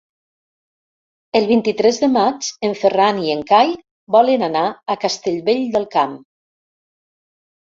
El 1.39 1.43
vint-i-tres 1.51 1.99
de 2.03 2.09
maig 2.13 2.47
en 2.69 2.73
Ferran 2.79 3.19
i 3.27 3.35
en 3.35 3.43
Cai 3.51 3.69
volen 4.17 4.47
anar 4.49 4.65
a 4.95 4.97
Castellvell 5.05 5.63
del 5.77 5.87
Camp. 5.99 6.19